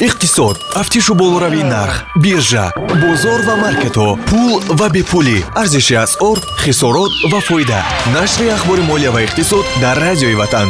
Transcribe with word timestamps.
иқтисод 0.00 0.58
тафтишу 0.74 1.14
болоравии 1.14 1.62
нарх 1.62 2.04
биржа 2.16 2.72
бозор 3.02 3.40
ва 3.48 3.56
маркетҳо 3.56 4.18
пул 4.28 4.60
ва 4.78 4.88
бепулӣ. 4.90 5.38
Арзиши 5.54 5.94
асъор 5.94 6.38
хисорот 6.62 7.12
ва 7.32 7.40
фоида. 7.40 7.80
Нашри 8.14 8.48
ахбори 8.48 8.82
молия 8.82 9.10
ва 9.10 9.24
иқтисод 9.24 9.64
дар 9.80 9.96
радиои 9.96 10.34
ватан. 10.34 10.68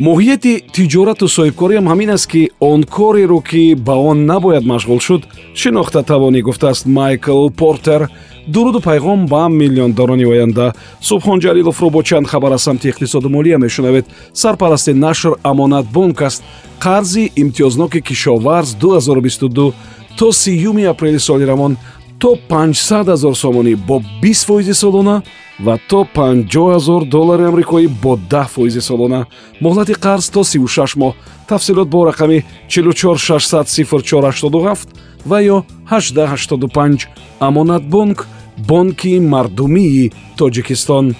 Моҳияти 0.00 0.64
тиҷорату 0.74 1.28
соҳибкориам 1.28 1.86
ҳамин 1.90 2.10
аст 2.16 2.26
ки 2.32 2.50
он 2.60 2.80
кореро 2.84 3.40
ки 3.40 3.74
ба 3.74 3.94
он 4.10 4.26
набояд 4.26 4.64
машғул 4.72 5.00
шуд 5.00 5.22
шинохта 5.54 6.02
тавонӣ 6.02 6.40
гуфтааст 6.40 6.86
майкл 6.86 7.48
портер 7.60 8.08
дуруду 8.48 8.80
пайғом 8.80 9.28
ба 9.28 9.48
миллиондорони 9.48 10.24
оянда. 10.24 10.72
Субҳон 11.00 11.40
ҷалиловро 11.40 11.90
бо 11.90 12.02
чанд 12.02 12.26
хабар 12.26 12.52
аз 12.52 12.62
самти 12.62 12.90
иқтисоду 12.90 13.28
молия 13.28 13.58
мешунавед. 13.58 14.06
Сарпарасти 14.32 14.92
нашр 14.92 15.34
амонатбонк 15.42 16.22
аст. 16.22 16.42
Қарзи 16.80 17.32
имтиёзноки 17.36 18.00
кишоварз 18.00 18.74
2022 18.74 19.72
то 20.18 20.32
сюми 20.32 20.84
апрели 20.84 21.18
соли 21.18 21.44
равон 21.44 21.76
то 22.18 22.36
500 22.48 23.16
0 23.16 23.34
сомонӣ 23.34 23.76
бо 23.76 24.02
20 24.22 24.46
фоизи 24.46 24.72
солона 24.72 25.22
ва 25.60 25.78
то 25.88 26.04
50 26.04 26.78
0 26.78 27.04
доллари 27.04 27.42
амрикоӣ 27.42 27.88
бо 28.02 28.18
10 28.30 28.48
фоизи 28.48 28.80
солона. 28.80 29.26
Моҳлати 29.60 29.92
қарз 29.92 30.32
то 30.32 30.44
36 30.44 30.96
моҳ. 30.96 31.12
Тафсилот 31.48 31.88
бо 31.88 32.04
рақами 32.04 32.44
44600 32.68 34.86
ва 35.26 35.42
ё 35.42 35.62
1885 35.90 37.08
амонатбонк 37.40 38.26
бонки 38.66 39.20
мардумии 39.20 40.12
тоҷикистон. 40.38 41.14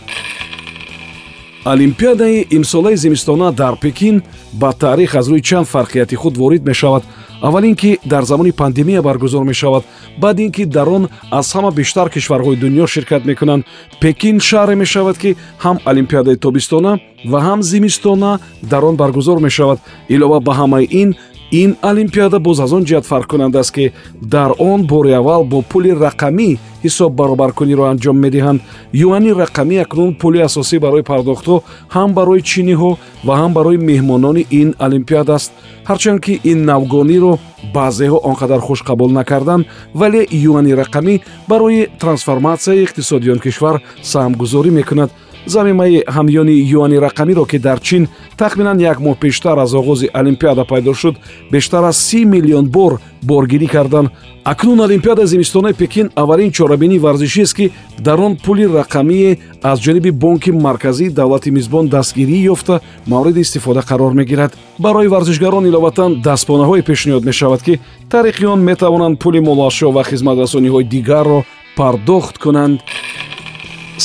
Олимпиадаи 1.64 2.46
имсолаи 2.50 2.96
зимистона 2.96 3.52
дар 3.52 3.74
пекин 3.80 4.22
ба 4.52 4.72
таърих 4.72 5.14
аз 5.14 5.28
рӯи 5.28 5.42
чанд 5.42 5.66
фарқияти 5.66 6.14
худ 6.14 6.36
ворид 6.36 6.64
мешавад. 6.64 7.02
Аввал 7.42 7.62
ин 7.62 7.76
ки 7.76 7.98
дар 8.06 8.22
замони 8.24 8.52
пандемия 8.52 9.02
баргузор 9.02 9.42
мешавад 9.42 9.84
баъд 10.18 10.40
ин 10.40 10.52
ки 10.52 10.66
дар 10.66 10.86
он 10.86 11.08
аз 11.30 11.54
ҳама 11.54 11.70
бештар 11.72 12.10
кишварҳои 12.10 12.56
дунё 12.56 12.86
ширкат 12.86 13.24
мекунанд. 13.24 13.64
Пекин 14.00 14.38
шаҳре 14.38 14.74
мешавад 14.74 15.18
ки 15.18 15.36
ҳам 15.64 15.78
олимпиадаи 15.84 16.36
тобистона 16.36 16.98
ва 17.26 17.38
ҳам 17.40 17.62
зимистона 17.62 18.38
дар 18.62 18.82
он 18.84 18.96
баргузор 18.96 19.38
мешавад. 19.40 19.78
Илова 20.08 20.40
ба 20.40 20.52
ҳамаи 20.52 20.88
ин 20.90 21.14
ин 21.50 21.76
олимпиада 21.82 22.38
боз 22.38 22.60
аз 22.60 22.72
он 22.72 22.84
ҷиҳат 22.84 23.06
фарқкунанда 23.06 23.58
аст 23.60 23.72
ки 23.72 23.92
дар 24.20 24.52
он 24.58 24.86
бори 24.86 25.12
аввал 25.12 25.44
бо 25.44 25.62
пули 25.62 25.90
рақамӣ 25.90 26.58
ҳисоб 26.84 27.12
баробаркуниро 27.20 27.84
анҷом 27.92 28.16
медиҳанд. 28.24 28.60
Юани 28.92 29.30
рақамӣ 29.42 29.76
акнун 29.84 30.14
пули 30.14 30.40
асосӣ 30.48 30.78
барои 30.78 31.08
пардохтҳо 31.10 31.56
ҳам 31.94 32.10
барои 32.18 32.42
чиниҳо 32.50 32.90
ва 33.26 33.34
ҳам 33.40 33.52
барои 33.58 33.78
меҳмонони 33.90 34.46
ин 34.60 34.68
олимпиада 34.86 35.34
аст. 35.34 35.52
Ҳарчанд 35.88 36.20
ки 36.24 36.40
ин 36.50 36.58
навгониро 36.70 37.38
баъзеҳо 37.74 38.18
он 38.28 38.34
қадар 38.40 38.60
хуш 38.66 38.80
қабул 38.88 39.10
накарданд 39.12 39.66
вале 40.00 40.26
юани 40.30 40.72
рақамӣ 40.82 41.14
барои 41.48 41.88
трансформатсияи 42.02 42.84
иқтисоди 42.86 43.30
он 43.34 43.38
кишвар 43.38 43.76
саҳмгузорӣ 44.02 44.70
мекунад 44.70 45.10
замимаи 45.50 46.04
ҳамёни 46.06 46.54
юани 46.78 46.96
рақамиро 46.96 47.46
ки 47.46 47.58
дар 47.58 47.80
чин 47.80 48.08
тахминан 48.36 48.78
як 48.80 48.98
моҳ 49.00 49.16
пештар 49.18 49.58
аз 49.58 49.72
оғози 49.74 50.10
олимпиада 50.14 50.64
пайдо 50.64 50.94
шуд 50.94 51.16
бештар 51.50 51.84
аз 51.84 51.96
си 51.96 52.24
миллион 52.24 52.66
бор 52.68 53.00
боргирӣ 53.22 53.66
карданд 53.66 54.08
акнун 54.44 54.80
олимпиадаи 54.80 55.26
зимистонаи 55.26 55.72
пекин 55.72 56.10
аввалин 56.14 56.50
чорабинии 56.52 56.98
варзишиест 56.98 57.54
ки 57.56 57.72
дар 57.98 58.20
он 58.20 58.36
пули 58.36 58.64
рақамие 58.64 59.38
аз 59.62 59.80
ҷониби 59.80 60.10
бонки 60.10 60.50
марказии 60.50 61.08
давлати 61.08 61.50
мизбон 61.50 61.88
дастгирӣ 61.88 62.38
ёфта 62.54 62.80
мавриди 63.06 63.40
истифода 63.40 63.80
қарор 63.80 64.12
мегирад. 64.14 64.56
Барои 64.78 65.08
варзишгарон 65.08 65.66
иловатан 65.66 66.22
дастпонаҳое 66.22 66.82
пешниҳод 66.82 67.24
мешавад 67.24 67.62
ки 67.62 67.80
тариқи 68.10 68.44
он 68.44 68.60
метавонанд 68.64 69.18
пули 69.18 69.40
молашо 69.40 69.90
ва 69.90 70.04
хизматрасониҳои 70.04 70.84
дигарро 70.84 71.44
пардохт 71.76 72.38
кунанд 72.38 72.80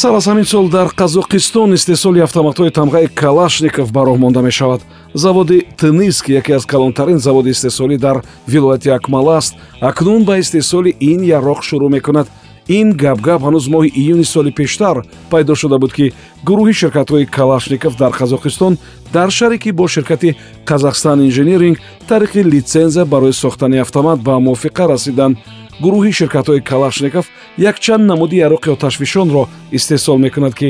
сар 0.04 0.16
аз 0.16 0.28
ҳамин 0.28 0.44
сол 0.44 0.68
дар 0.70 0.88
қазоқистон 1.02 1.70
истеҳсоли 1.78 2.20
автоматҳои 2.28 2.76
тамғаи 2.80 3.08
калашников 3.22 3.88
ба 3.96 4.02
роҳ 4.08 4.18
монда 4.24 4.42
мешавад. 4.42 4.82
Заводи 5.14 5.58
тынис 5.80 6.22
ки 6.22 6.32
яке 6.42 6.54
аз 6.56 6.66
калонтарин 6.66 7.20
заводи 7.20 7.50
истеҳсолӣ 7.56 7.98
дар 7.98 8.18
вилояти 8.48 8.90
акмала 8.90 9.38
аст 9.38 9.54
акнун 9.82 10.22
ба 10.26 10.34
истеҳсоли 10.44 10.92
ин 11.00 11.20
ярроқ 11.38 11.60
шурӯъ 11.68 11.90
мекунад. 11.90 12.28
Ин 12.68 12.88
гап-гап 13.04 13.42
ҳанӯз 13.48 13.66
моҳи 13.74 13.90
июни 14.02 14.26
соли 14.34 14.52
пештар 14.52 14.96
пайдо 15.32 15.56
шуда 15.56 15.78
буд 15.80 15.94
ки 15.98 16.06
гурӯҳи 16.48 16.74
ширкатҳои 16.82 17.26
калашников 17.38 17.94
дар 18.02 18.12
қазоқистон 18.20 18.74
дар 19.14 19.30
шарикӣ 19.38 19.72
бо 19.72 19.88
ширкати 19.88 20.36
казахстан 20.66 21.18
инженеринг 21.28 21.78
тариқи 22.10 22.40
литсензия 22.54 23.06
барои 23.06 23.34
сохтани 23.34 23.78
автомат 23.78 24.20
ба 24.28 24.34
мувофиқа 24.40 24.86
расиданд 24.94 25.38
гурӯҳи 25.84 26.12
ширкатҳои 26.20 26.62
калашников 26.70 27.26
якчанд 27.70 28.04
намуди 28.12 28.38
яроқи 28.48 28.70
оташфишонро 28.76 29.44
истеҳсол 29.78 30.18
мекунад 30.26 30.54
ки 30.60 30.70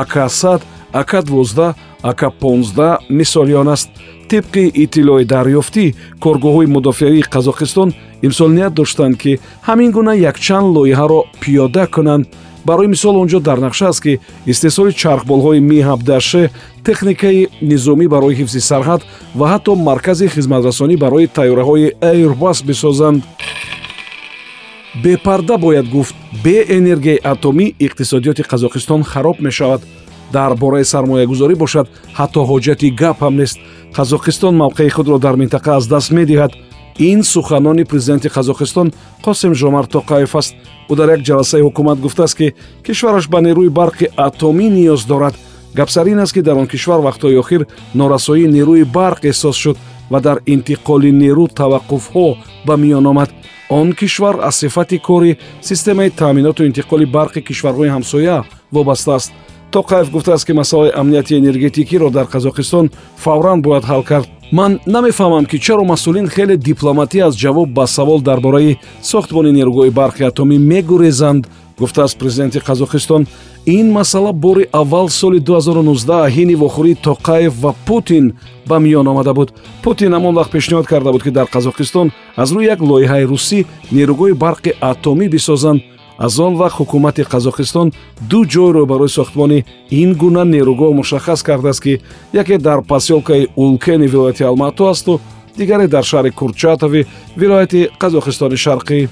ак-100 0.00 0.60
ак-12 1.00 1.74
ак-15 2.10 2.98
мисоли 3.08 3.54
он 3.54 3.68
аст. 3.68 3.90
Тибқи 4.30 4.70
иттилои 4.82 5.24
дарёфтӣ 5.24 5.84
коргоҳҳои 6.24 6.72
мудофиаии 6.76 7.28
қазоқистон 7.34 7.88
имсол 8.26 8.50
ният 8.56 8.74
доштанд 8.74 9.16
ки 9.22 9.32
ҳамин 9.68 9.90
гуна 9.96 10.14
якчанд 10.30 10.66
лоиҳаро 10.76 11.20
пиёда 11.42 11.84
кунанд. 11.94 12.26
Барои 12.64 12.86
мисол 12.94 13.14
онҷо 13.22 13.38
дар 13.40 13.58
нақша 13.66 13.86
аст 13.92 14.00
ки 14.04 14.20
истеҳсоли 14.52 14.92
чархболҳои 15.02 15.60
ми-17ш 15.70 16.50
техникаи 16.86 17.48
низомӣ 17.70 18.06
барои 18.14 18.34
ҳифзи 18.40 18.60
сарҳад 18.70 19.00
ва 19.38 19.46
ҳатто 19.52 19.72
маркази 19.88 20.26
хизматрасонӣ 20.34 20.96
барои 21.04 21.30
тайёраҳои 21.38 21.92
airbus 22.12 22.58
бисозанд 22.68 23.20
бепарда 25.02 25.58
бояд 25.58 25.88
гуфт 25.88 26.14
бе 26.44 26.64
энергияи 26.68 27.20
атомӣ 27.22 27.74
иқтисодиёти 27.78 28.42
қазоқистон 28.42 29.02
хароб 29.02 29.40
мешавад. 29.40 29.82
Дар 30.32 30.54
бораи 30.54 30.84
сармоягузорӣ 30.84 31.54
бошад 31.54 31.86
ҳатто 32.18 32.40
ҳоҷати 32.50 32.90
гап 32.90 33.18
ҳам 33.20 33.36
нест. 33.36 33.58
Қазоқистон 33.96 34.54
мавқеи 34.62 34.90
худро 34.90 35.18
дар 35.18 35.34
минтақа 35.36 35.76
аз 35.76 35.86
даст 35.86 36.10
медиҳад. 36.10 36.52
Ин 36.98 37.22
суханони 37.22 37.84
президенти 37.84 38.28
қазоқистон 38.28 38.92
қосим 39.24 39.54
жомар 39.54 39.84
тоқаев 39.86 40.34
аст. 40.38 40.54
Ӯ 40.90 40.96
дар 40.96 41.08
як 41.10 41.20
ҷаласаи 41.20 41.62
ҳукумат 41.62 41.98
гуфтааст 42.00 42.36
ки 42.36 42.54
кишвараш 42.86 43.28
ба 43.28 43.40
нерӯи 43.40 43.68
барқи 43.68 44.06
атомӣ 44.16 44.66
ниёз 44.70 45.06
дорад. 45.06 45.34
Гапсар 45.74 46.06
ин 46.06 46.18
аст 46.18 46.34
ки 46.34 46.40
дар 46.40 46.56
он 46.56 46.66
кишвар 46.66 47.00
вақтҳои 47.00 47.38
охир 47.38 47.66
норасоии 47.94 48.46
нерӯи 48.46 48.84
барқ 48.84 49.20
эҳсос 49.30 49.56
шуд 49.56 49.76
ва 50.10 50.20
дар 50.20 50.38
интиқоли 50.46 51.10
нерӯ 51.10 51.46
таваққуфҳо 51.60 52.36
ба 52.66 52.76
миён 52.76 53.06
омад 53.06 53.30
он 53.74 53.92
кишвар 53.92 54.36
аз 54.42 54.56
сифати 54.56 54.98
кори 54.98 55.36
системаи 55.62 56.10
таъминоту 56.10 56.62
интиқоли 56.64 57.06
барқи 57.06 57.42
кишварҳои 57.42 57.90
ҳамсоя 57.94 58.44
вобаста 58.72 59.14
аст. 59.14 59.32
Тоқаев 59.72 60.10
гуфтааст 60.10 60.46
ки 60.46 60.52
масъалаи 60.52 60.92
амнияти 60.94 61.34
энергетикиро 61.34 62.10
дар 62.10 62.26
қазоқистон 62.26 62.92
фавран 63.16 63.62
бояд 63.62 63.84
ҳал 63.84 64.02
кард. 64.04 64.28
Ман 64.52 64.80
намефаҳмам 64.86 65.44
ки 65.46 65.58
чаро 65.58 65.84
масъулин 65.84 66.28
хеле 66.28 66.56
дипломатӣ 66.56 67.18
аз 67.20 67.34
ҷавоб 67.36 67.68
ба 67.72 67.86
савол 67.86 68.20
дар 68.20 68.40
бораи 68.40 68.78
сохтмони 69.02 69.50
нерӯгоҳи 69.58 69.90
барқи 70.00 70.22
атомӣ 70.30 70.56
мегурезанд 70.58 71.42
гуфтааст 71.78 72.18
президенти 72.18 72.58
қазоқистон 72.58 73.26
ин 73.66 73.92
масъала 73.92 74.32
бори 74.32 74.66
аввал 74.72 75.08
соли 75.08 75.40
2019 75.40 76.28
ҳини 76.30 76.54
вохӯрии 76.56 76.96
тоқаев 77.02 77.52
ва 77.60 77.74
путин 77.86 78.32
ба 78.66 78.78
миён 78.78 79.06
омада 79.08 79.34
буд. 79.34 79.52
Путин 79.82 80.12
ҳамон 80.12 80.34
вақт 80.34 80.50
пешниҳод 80.50 80.86
карда 80.86 81.12
буд 81.12 81.22
ки 81.22 81.30
дар 81.30 81.46
қазоқистон 81.46 82.10
аз 82.36 82.50
рӯи 82.52 82.64
як 82.74 82.80
лоиҳаи 82.80 83.24
русӣ 83.24 83.64
нерӯгоҳи 83.92 84.34
барқи 84.44 84.70
атомӣ 84.80 85.28
бисозанд. 85.28 85.80
Аз 86.18 86.38
он 86.38 86.54
вақт 86.56 86.76
ҳукумати 86.80 87.22
қазоқистон 87.34 87.92
ду 88.30 88.44
ҷойро 88.44 88.86
барои 88.86 89.08
сохтмони 89.08 89.64
ин 89.90 90.14
гуна 90.14 90.44
нерӯгоҳ 90.44 90.92
мушаххас 90.94 91.42
кардааст 91.42 91.82
ки 91.82 92.00
яке 92.32 92.58
дар 92.58 92.78
посёлкаи 92.92 93.48
улкени 93.56 94.06
вилояти 94.06 94.42
алмато 94.42 94.84
асту 94.88 95.20
дигаре 95.56 95.86
дар 95.88 96.04
шаҳри 96.04 96.30
курчатови 96.30 97.06
вилояти 97.36 97.90
қазоқистони 98.02 98.56
шарқӣ 98.64 99.08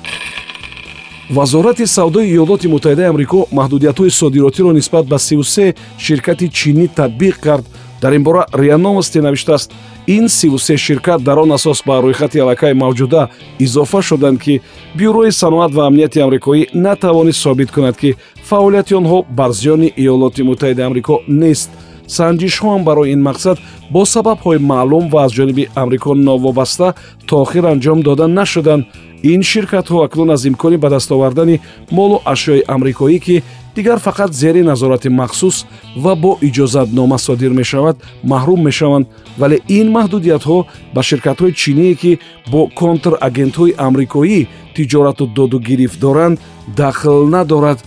вазорати 1.31 1.87
савдои 1.87 2.27
иёлоти 2.27 2.67
муттаҳидаи 2.69 3.11
амрико 3.13 3.47
маҳдудиятҳои 3.53 4.11
содиротиро 4.11 4.73
нисбат 4.73 5.07
ба 5.07 5.19
33 5.19 5.75
ширкати 5.99 6.49
чинӣ 6.49 6.89
татбиқ 6.89 7.37
кард. 7.41 7.65
Дар 8.03 8.13
ин 8.13 8.23
бора 8.25 8.47
риа 8.53 8.79
новости 8.79 9.19
навиштааст 9.19 9.73
ин 10.07 10.29
33 10.29 10.77
ширкат 10.77 11.23
дар 11.23 11.39
он 11.39 11.53
асос 11.53 11.83
ба 11.87 12.03
рӯйхати 12.03 12.39
аллакай 12.41 12.75
мавҷуда 12.75 13.29
изофа 13.59 14.03
шуданд 14.03 14.41
ки 14.41 14.61
бюрои 14.95 15.31
саноат 15.31 15.73
ва 15.73 15.87
амнияти 15.87 16.19
амрикоӣ 16.19 16.67
натавонист 16.75 17.41
собит 17.41 17.71
кунад 17.71 17.97
ки 17.97 18.17
фаъолияти 18.45 18.95
онҳо 18.95 19.25
бар 19.31 19.51
зиёни 19.51 19.93
иёлоти 19.97 20.43
муттаҳидаи 20.43 20.87
амрико 20.87 21.21
нест 21.29 21.71
санҷишҳоам 22.07 22.85
барои 22.85 23.13
ин 23.15 23.21
мақсад 23.29 23.57
бо 23.91 24.03
сабабҳои 24.15 24.59
маълум 24.59 25.05
ва 25.13 25.25
аз 25.25 25.33
ҷониби 25.33 25.69
амрико 25.83 26.15
новобаста 26.15 26.95
то 27.27 27.35
охир 27.45 27.65
анҷом 27.73 27.99
дода 28.03 28.27
нашуданд 28.29 28.85
ин 29.23 29.43
ширкатҳо 29.43 30.05
акнун 30.07 30.31
аз 30.31 30.45
имкони 30.45 30.77
ба 30.77 30.89
даст 30.91 31.11
овардани 31.13 31.61
молу 31.91 32.17
ашёи 32.33 32.63
амрикоӣ 32.75 33.19
ки 33.19 33.43
дигар 33.77 33.99
фақат 33.99 34.33
зери 34.33 34.63
назорати 34.63 35.09
махсус 35.09 35.67
ва 35.97 36.15
бо 36.15 36.39
иҷозатнома 36.41 37.19
содир 37.19 37.51
мешавад 37.51 37.97
маҳрум 38.25 38.61
мешаванд. 38.69 39.07
Вале 39.39 39.59
ин 39.69 39.87
маҳдудиятҳо 39.97 40.59
ба 40.95 41.03
ширкатҳои 41.03 41.53
чиние 41.63 41.95
ки 41.95 42.19
бо 42.53 42.61
контрагентҳои 42.81 43.77
амрикоӣ 43.87 44.41
тиҷорату 44.75 45.27
доду 45.27 45.59
гирифт 45.69 46.01
доранд 46.01 46.41
дахл 46.77 47.27
надорад 47.37 47.79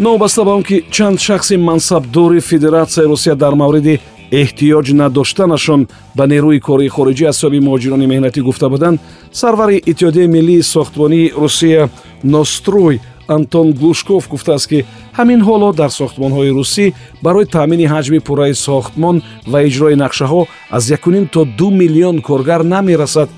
новобаста 0.00 0.44
ба 0.44 0.54
он 0.54 0.62
ки 0.62 0.84
чанд 0.90 1.20
шахси 1.20 1.56
мансабдори 1.56 2.40
федератсияи 2.40 3.06
русия 3.06 3.34
дар 3.34 3.54
мавриди 3.54 4.00
эҳтиёҷ 4.30 4.92
надоштанашон 4.92 5.88
ба 6.16 6.24
нерӯи 6.26 6.60
кории 6.60 6.88
хориҷӣ 6.88 7.24
аз 7.28 7.36
соҳиби 7.42 7.64
муҳоҷирони 7.66 8.06
меҳнатӣ 8.12 8.40
гуфта 8.40 8.68
буданд 8.68 9.00
сарвари 9.32 9.76
иттиҳодияи 9.90 10.26
миллии 10.36 10.62
сохтмонии 10.62 11.32
русия 11.42 11.90
нострой 12.24 13.00
антон 13.28 13.72
глушков 13.72 14.28
гуфтааст 14.28 14.66
ки 14.70 14.84
ҳамин 15.18 15.40
ҳоло 15.48 15.68
дар 15.80 15.90
сохтмонҳои 16.00 16.54
русӣ 16.58 16.86
барои 17.22 17.50
таъмини 17.56 17.86
ҳаҷми 17.94 18.20
пурраи 18.26 18.54
сохтмон 18.54 19.16
ва 19.52 19.58
иҷрои 19.68 20.00
нақшаҳо 20.04 20.42
аз 20.76 20.84
якуним 20.96 21.24
то 21.34 21.40
ду 21.58 21.68
миллион 21.70 22.16
коргар 22.28 22.62
намерасад 22.74 23.28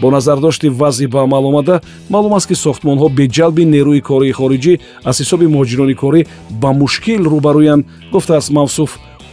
бо 0.00 0.10
назардошти 0.10 0.68
вазъи 0.68 1.06
ба 1.06 1.22
амал 1.22 1.46
омада 1.46 1.80
маълум 2.10 2.34
аст 2.34 2.48
ки 2.48 2.54
сохтмонҳо 2.54 3.08
бе 3.16 3.24
ҷалби 3.36 3.64
нерӯи 3.74 4.00
кории 4.08 4.32
хориҷӣ 4.38 4.74
аз 5.04 5.16
ҳисоби 5.20 5.46
муҳоҷирони 5.54 5.94
корӣ 6.02 6.20
ба 6.62 6.70
мушкил 6.72 7.22
рӯбарӯянд 7.32 7.86
гуфтааст 8.12 8.50
мавсуф 8.58 8.90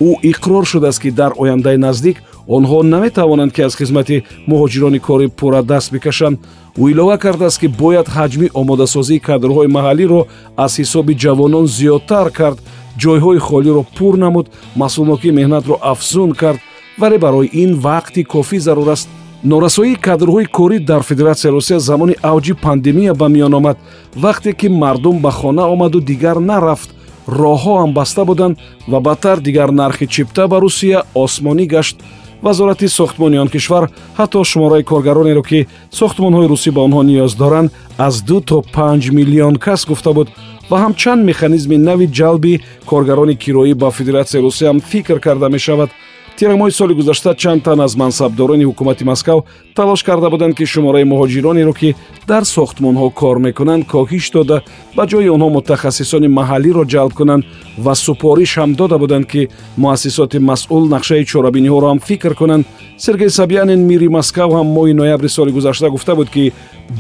ӯ 0.08 0.12
иқрор 0.32 0.64
шудааст 0.72 1.00
ки 1.02 1.10
дар 1.12 1.32
ояндаи 1.42 1.78
наздик 1.78 2.18
онҳо 2.56 2.84
наметавонанд 2.94 3.52
ки 3.56 3.62
аз 3.62 3.76
хизмати 3.80 4.24
муҳоҷирони 4.50 5.00
кори 5.08 5.28
пурра 5.40 5.62
даст 5.72 5.92
бикашанд. 5.92 6.38
Ӯ 6.82 6.92
илова 6.92 7.18
кардааст 7.18 7.60
ки 7.62 7.68
бояд 7.82 8.08
ҳаҷми 8.18 8.48
омодасозии 8.62 9.24
кадрҳои 9.28 9.74
маҳаллиро 9.78 10.22
аз 10.66 10.72
ҳисоби 10.80 11.14
ҷавонон 11.24 11.66
зиёдтар 11.78 12.28
кард 12.40 12.58
ҷойҳои 13.02 13.40
холиро 13.48 13.82
пур 13.98 14.14
намуд 14.26 14.48
масъулнокии 14.82 15.36
меҳнатро 15.40 15.76
афзун 15.94 16.32
кард. 16.42 16.60
Вале 17.02 17.18
барои 17.26 17.50
ин 17.64 17.72
вақти 17.88 18.22
кофӣ 18.34 18.58
зарур 18.60 18.90
аст 18.96 19.08
норасоии 19.44 19.96
кадрҳои 19.96 20.46
корӣ 20.46 20.80
дар 20.80 21.02
федератсияи 21.04 21.52
русия 21.52 21.80
замони 21.80 22.16
авҷи 22.24 22.54
пандемия 22.54 23.14
ба 23.14 23.28
миён 23.30 23.54
омад. 23.54 23.78
Вақте 24.16 24.54
ки 24.54 24.68
мардум 24.68 25.20
ба 25.20 25.32
хона 25.32 25.64
омаду 25.74 26.00
дигар 26.02 26.38
нарафт 26.40 26.90
роҳҳо 27.28 27.74
ҳам 27.82 27.94
баста 27.94 28.26
буданд 28.26 28.58
ва 28.88 29.00
бадтар 29.00 29.40
дигар 29.40 29.70
нархи 29.72 30.08
чипта 30.08 30.48
ба 30.48 30.60
русия 30.60 31.04
осмонӣ 31.14 31.66
гашт. 31.66 31.98
Вазорати 32.42 32.88
сохтмони 32.88 33.38
он 33.38 33.48
кишвар 33.48 33.90
ҳатто 34.18 34.44
шумораи 34.44 34.84
коргаронеро 34.84 35.44
ки 35.44 35.68
сохтмонҳои 35.92 36.48
русӣ 36.48 36.72
ба 36.72 36.82
онҳо 36.88 37.02
ниёз 37.04 37.36
доранд 37.38 37.72
аз 37.98 38.22
ду 38.22 38.42
то 38.42 38.62
панҷ 38.76 39.12
миллион 39.12 39.56
кас 39.56 39.86
гуфта 39.86 40.12
буд 40.14 40.28
ва 40.70 40.78
ҳам 40.84 40.94
чанд 41.02 41.26
механизми 41.30 41.78
нави 41.78 42.08
ҷалби 42.08 42.62
коргарони 42.90 43.36
кироӣ 43.44 43.74
ба 43.82 43.92
федератсияи 43.92 44.42
русия 44.42 44.70
ҳам 44.70 44.80
фикр 44.92 45.20
карда 45.20 45.50
мешавад 45.50 45.90
тирамоҳи 46.40 46.72
соли 46.72 46.94
гузашта 46.94 47.36
чанд 47.36 47.64
тан 47.64 47.80
аз 47.80 47.96
мансабдорони 47.96 48.66
ҳукумати 48.70 49.04
москав 49.04 49.44
талош 49.76 50.04
карда 50.04 50.30
буданд 50.30 50.54
ки 50.58 50.66
шумораи 50.66 51.04
муҳоҷиронеро 51.12 51.74
ки 51.80 51.96
дар 52.28 52.44
сохтмонҳо 52.56 53.10
кор 53.20 53.38
мекунанд 53.48 53.84
коҳиш 53.94 54.26
дода 54.32 54.58
ба 54.98 55.04
ҷои 55.12 55.30
онҳо 55.36 55.50
мутахассисони 55.58 56.28
маҳаллиро 56.40 56.84
ҷалб 56.94 57.14
кунанд 57.20 57.44
ва 57.86 57.94
супориш 58.06 58.52
ҳам 58.60 58.72
дода 58.82 58.98
буданд 59.04 59.26
ки 59.32 59.42
муассисоти 59.84 60.38
масъул 60.50 60.84
нақшаи 60.96 61.28
чорабиниҳоро 61.32 61.88
ҳам 61.92 62.00
фикр 62.08 62.34
кунанд. 62.42 62.66
Сергей 63.06 63.30
сабянин 63.30 63.82
мири 63.90 64.08
москав 64.18 64.50
ҳам 64.58 64.68
моҳи 64.78 64.94
ноябри 65.02 65.30
соли 65.30 65.52
гузашта 65.58 65.90
гуфта 65.90 66.16
буд 66.16 66.30
ки 66.36 66.44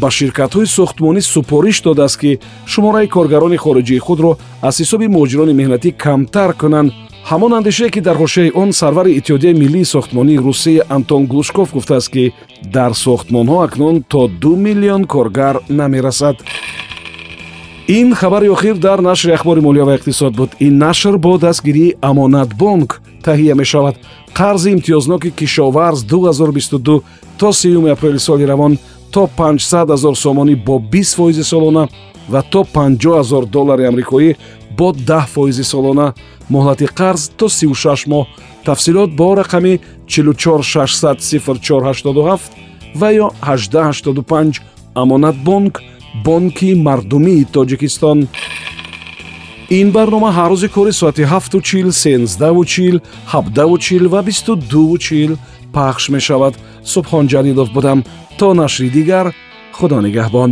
ба 0.01 0.09
ширкатҳои 0.18 0.68
сохтмонӣ 0.77 1.21
супориш 1.33 1.77
додааст 1.88 2.18
ки 2.21 2.39
шумораи 2.71 3.07
коргарони 3.15 3.57
хориҷии 3.63 4.03
худро 4.07 4.31
аз 4.68 4.75
ҳисоби 4.81 5.07
муҳоҷирони 5.15 5.53
меҳнатӣ 5.59 5.89
камтар 6.03 6.51
кунанд 6.62 6.91
ҳамон 7.24 7.54
андешае 7.54 7.89
ки 7.89 8.01
дар 8.01 8.18
ҳошияи 8.18 8.51
он 8.54 8.71
сарвари 8.74 9.18
иттиҳодияи 9.19 9.54
миллии 9.54 9.86
сохтмонии 9.86 10.38
русия 10.38 10.86
антон 10.89 11.25
глушков 11.25 11.74
гуфтааст 11.74 12.10
ки 12.12 12.33
дар 12.63 12.92
сохтмонҳо 12.94 13.62
акнун 13.63 14.04
то 14.04 14.27
ду 14.27 14.56
миллион 14.56 15.06
коргар 15.06 15.62
намерасад. 15.69 16.38
Ин 17.88 18.13
хабари 18.13 18.50
охир 18.50 18.75
дар 18.75 19.00
нашри 19.01 19.31
ахбори 19.31 19.62
молия 19.62 19.86
ва 19.86 19.95
иқтисод 19.95 20.36
буд. 20.36 20.51
Ин 20.60 20.77
нашр 20.77 21.18
бо 21.18 21.38
дастгирии 21.38 21.95
амонатбонк 22.01 23.01
таҳия 23.24 23.56
мешавад. 23.56 23.95
Қарзи 24.33 24.74
имтиёзноки 24.74 25.30
кишоварз 25.31 26.04
2022 26.04 27.01
то 27.38 27.51
3 27.51 27.92
апрели 27.92 28.18
соли 28.19 28.44
равон 28.44 28.77
то 29.12 29.27
500 29.38 29.98
0 29.98 30.15
сомонӣ 30.15 30.56
бо 30.56 30.80
20 30.80 31.15
фоизи 31.15 31.44
солона 31.44 31.89
ва 32.30 32.44
то 32.51 32.63
50 32.63 33.24
0 33.24 33.45
доллари 33.45 33.86
амрикоӣ 33.86 34.36
бо 34.80 34.88
10 34.94 35.28
фоизи 35.34 35.64
солона 35.64 36.14
моҳлати 36.54 36.88
қарз 37.00 37.22
то 37.38 37.46
36 37.46 38.08
моҳ. 38.12 38.26
Тафсилот 38.66 39.10
бо 39.20 39.30
рақами 39.42 39.74
4460487 40.08 42.40
ва 43.00 43.10
ё 43.14 43.28
1885 43.42 44.62
амонатбонк 45.02 45.74
бонки 46.26 46.70
мардумии 46.86 47.48
тоҷикистон. 47.56 48.20
Ин 49.80 49.88
барнома 49.92 50.30
ҳар 50.38 50.52
рӯзи 50.52 50.70
кори 50.76 50.94
соати 51.00 51.24
7чил 51.34 51.88
13чил 52.04 52.96
7чил 53.34 54.04
ва 54.14 54.20
22чил 54.24 55.32
пахш 55.74 56.04
мешавад. 56.16 56.54
Субҳон 56.94 57.25
ҷалилов 57.34 57.70
будам. 57.75 58.00
То 58.40 58.48
нашри 58.54 58.90
дигар 58.98 59.25
худо 59.78 59.98
нигаҳбон 60.06 60.52